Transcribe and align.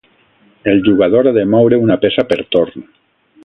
El 0.71 0.81
jugador 0.87 1.29
ha 1.31 1.35
de 1.37 1.43
moure 1.51 1.81
una 1.85 2.01
peça 2.07 2.27
per 2.33 2.41
torn. 2.57 2.89